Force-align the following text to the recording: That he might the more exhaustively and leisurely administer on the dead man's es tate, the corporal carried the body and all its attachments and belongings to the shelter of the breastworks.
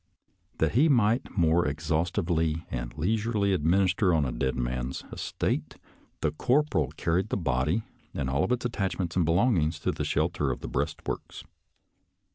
That 0.57 0.71
he 0.71 0.89
might 0.89 1.25
the 1.25 1.29
more 1.37 1.67
exhaustively 1.67 2.65
and 2.71 2.91
leisurely 2.97 3.53
administer 3.53 4.15
on 4.15 4.23
the 4.23 4.31
dead 4.31 4.55
man's 4.55 5.03
es 5.13 5.35
tate, 5.39 5.75
the 6.21 6.31
corporal 6.31 6.87
carried 6.97 7.29
the 7.29 7.37
body 7.37 7.83
and 8.15 8.27
all 8.27 8.51
its 8.51 8.65
attachments 8.65 9.15
and 9.15 9.25
belongings 9.25 9.79
to 9.81 9.91
the 9.91 10.03
shelter 10.03 10.49
of 10.49 10.61
the 10.61 10.67
breastworks. 10.67 11.43